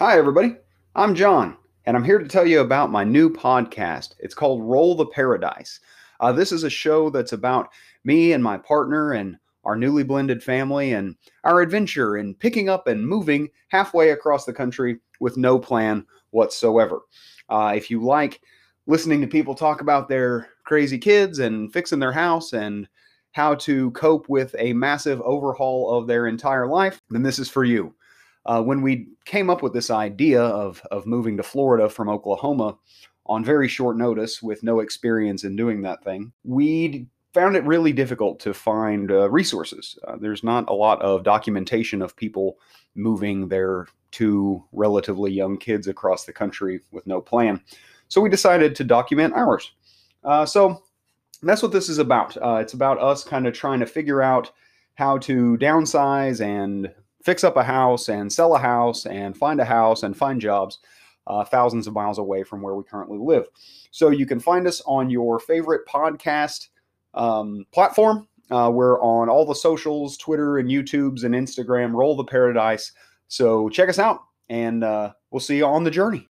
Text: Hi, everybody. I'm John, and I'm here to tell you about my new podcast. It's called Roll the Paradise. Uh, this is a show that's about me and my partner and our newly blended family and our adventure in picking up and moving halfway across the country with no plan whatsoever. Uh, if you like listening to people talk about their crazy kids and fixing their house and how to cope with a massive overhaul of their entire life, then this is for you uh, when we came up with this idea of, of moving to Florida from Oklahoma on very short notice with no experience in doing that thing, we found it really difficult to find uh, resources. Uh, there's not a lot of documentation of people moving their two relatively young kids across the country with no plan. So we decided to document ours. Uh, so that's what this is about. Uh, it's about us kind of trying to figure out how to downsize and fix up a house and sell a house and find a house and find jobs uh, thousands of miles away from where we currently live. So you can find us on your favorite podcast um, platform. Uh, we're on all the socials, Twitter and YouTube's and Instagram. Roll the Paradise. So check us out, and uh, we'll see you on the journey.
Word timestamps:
Hi, 0.00 0.18
everybody. 0.18 0.56
I'm 0.96 1.14
John, 1.14 1.56
and 1.86 1.96
I'm 1.96 2.02
here 2.02 2.18
to 2.18 2.26
tell 2.26 2.44
you 2.44 2.58
about 2.58 2.90
my 2.90 3.04
new 3.04 3.30
podcast. 3.30 4.16
It's 4.18 4.34
called 4.34 4.64
Roll 4.64 4.96
the 4.96 5.06
Paradise. 5.06 5.78
Uh, 6.18 6.32
this 6.32 6.50
is 6.50 6.64
a 6.64 6.68
show 6.68 7.10
that's 7.10 7.32
about 7.32 7.68
me 8.02 8.32
and 8.32 8.42
my 8.42 8.58
partner 8.58 9.12
and 9.12 9.36
our 9.62 9.76
newly 9.76 10.02
blended 10.02 10.42
family 10.42 10.94
and 10.94 11.14
our 11.44 11.60
adventure 11.60 12.16
in 12.16 12.34
picking 12.34 12.68
up 12.68 12.88
and 12.88 13.06
moving 13.06 13.48
halfway 13.68 14.10
across 14.10 14.44
the 14.44 14.52
country 14.52 14.98
with 15.20 15.36
no 15.36 15.60
plan 15.60 16.04
whatsoever. 16.30 17.02
Uh, 17.48 17.74
if 17.76 17.88
you 17.88 18.02
like 18.02 18.40
listening 18.88 19.20
to 19.20 19.28
people 19.28 19.54
talk 19.54 19.80
about 19.80 20.08
their 20.08 20.48
crazy 20.64 20.98
kids 20.98 21.38
and 21.38 21.72
fixing 21.72 22.00
their 22.00 22.10
house 22.10 22.52
and 22.52 22.88
how 23.30 23.54
to 23.54 23.92
cope 23.92 24.28
with 24.28 24.56
a 24.58 24.72
massive 24.72 25.20
overhaul 25.20 25.96
of 25.96 26.08
their 26.08 26.26
entire 26.26 26.66
life, 26.66 27.00
then 27.10 27.22
this 27.22 27.38
is 27.38 27.48
for 27.48 27.62
you 27.62 27.94
uh, 28.46 28.62
when 28.62 28.82
we 28.82 29.08
came 29.24 29.50
up 29.50 29.62
with 29.62 29.72
this 29.72 29.90
idea 29.90 30.42
of, 30.42 30.82
of 30.90 31.06
moving 31.06 31.36
to 31.36 31.42
Florida 31.42 31.88
from 31.88 32.08
Oklahoma 32.08 32.76
on 33.26 33.44
very 33.44 33.68
short 33.68 33.96
notice 33.96 34.42
with 34.42 34.62
no 34.62 34.80
experience 34.80 35.44
in 35.44 35.56
doing 35.56 35.82
that 35.82 36.04
thing, 36.04 36.32
we 36.44 37.06
found 37.32 37.56
it 37.56 37.64
really 37.64 37.92
difficult 37.92 38.38
to 38.40 38.54
find 38.54 39.10
uh, 39.10 39.28
resources. 39.30 39.98
Uh, 40.06 40.16
there's 40.16 40.44
not 40.44 40.68
a 40.68 40.74
lot 40.74 41.02
of 41.02 41.24
documentation 41.24 42.00
of 42.00 42.16
people 42.16 42.58
moving 42.94 43.48
their 43.48 43.86
two 44.12 44.62
relatively 44.72 45.32
young 45.32 45.56
kids 45.56 45.88
across 45.88 46.24
the 46.24 46.32
country 46.32 46.80
with 46.92 47.06
no 47.06 47.20
plan. 47.20 47.60
So 48.08 48.20
we 48.20 48.30
decided 48.30 48.76
to 48.76 48.84
document 48.84 49.34
ours. 49.34 49.72
Uh, 50.22 50.46
so 50.46 50.82
that's 51.42 51.62
what 51.62 51.72
this 51.72 51.88
is 51.88 51.98
about. 51.98 52.36
Uh, 52.36 52.58
it's 52.60 52.74
about 52.74 53.00
us 53.00 53.24
kind 53.24 53.46
of 53.46 53.54
trying 53.54 53.80
to 53.80 53.86
figure 53.86 54.22
out 54.22 54.52
how 54.94 55.18
to 55.18 55.58
downsize 55.58 56.40
and 56.40 56.92
fix 57.24 57.42
up 57.42 57.56
a 57.56 57.64
house 57.64 58.08
and 58.08 58.32
sell 58.32 58.54
a 58.54 58.58
house 58.58 59.06
and 59.06 59.36
find 59.36 59.60
a 59.60 59.64
house 59.64 60.02
and 60.02 60.16
find 60.16 60.40
jobs 60.40 60.78
uh, 61.26 61.44
thousands 61.44 61.86
of 61.86 61.94
miles 61.94 62.18
away 62.18 62.42
from 62.42 62.60
where 62.60 62.74
we 62.74 62.84
currently 62.84 63.18
live. 63.18 63.46
So 63.90 64.10
you 64.10 64.26
can 64.26 64.38
find 64.38 64.66
us 64.66 64.82
on 64.86 65.10
your 65.10 65.40
favorite 65.40 65.86
podcast 65.86 66.68
um, 67.14 67.64
platform. 67.72 68.28
Uh, 68.50 68.70
we're 68.72 69.00
on 69.00 69.28
all 69.28 69.46
the 69.46 69.54
socials, 69.54 70.18
Twitter 70.18 70.58
and 70.58 70.68
YouTube's 70.68 71.24
and 71.24 71.34
Instagram. 71.34 71.94
Roll 71.94 72.14
the 72.14 72.24
Paradise. 72.24 72.92
So 73.28 73.70
check 73.70 73.88
us 73.88 73.98
out, 73.98 74.20
and 74.50 74.84
uh, 74.84 75.12
we'll 75.30 75.40
see 75.40 75.56
you 75.56 75.66
on 75.66 75.82
the 75.82 75.90
journey. 75.90 76.28